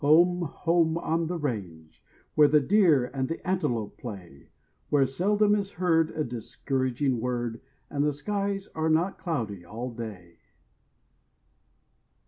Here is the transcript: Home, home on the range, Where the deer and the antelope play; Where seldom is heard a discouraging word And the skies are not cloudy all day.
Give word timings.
Home, 0.03 0.41
home 0.41 0.97
on 0.97 1.27
the 1.27 1.37
range, 1.37 2.03
Where 2.33 2.47
the 2.47 2.59
deer 2.59 3.05
and 3.13 3.27
the 3.29 3.47
antelope 3.47 3.99
play; 3.99 4.49
Where 4.89 5.05
seldom 5.05 5.53
is 5.53 5.73
heard 5.73 6.09
a 6.09 6.23
discouraging 6.23 7.19
word 7.19 7.61
And 7.87 8.03
the 8.03 8.11
skies 8.11 8.67
are 8.73 8.89
not 8.89 9.19
cloudy 9.19 9.63
all 9.63 9.91
day. 9.91 10.39